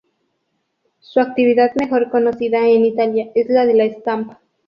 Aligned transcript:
Su 0.99 1.19
actividad 1.19 1.75
mejor 1.75 2.09
conocida 2.09 2.65
en 2.67 2.85
Italia 2.85 3.29
es 3.35 3.47
la 3.51 3.67
de 3.67 3.75
la 3.75 3.83
estampa. 3.83 4.41